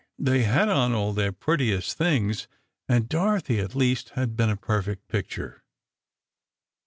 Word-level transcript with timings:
They 0.17 0.45
had 0.45 0.67
on 0.67 0.93
all 0.93 1.13
their 1.13 1.31
prettiest 1.31 1.95
things, 1.95 2.47
and 2.89 3.07
Dorothy 3.07 3.59
at 3.59 3.75
least 3.75 4.09
had 4.15 4.35
been 4.35 4.49
a 4.49 4.57
perfect 4.57 5.07
picture. 5.07 5.63